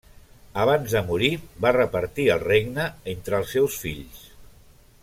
Abans 0.61 0.95
de 0.95 1.01
morir 1.09 1.29
va 1.67 1.73
repartir 1.77 2.25
el 2.37 2.41
regne 2.47 2.89
entre 3.17 3.39
els 3.43 3.55
seus 3.59 3.79
fills. 3.85 4.27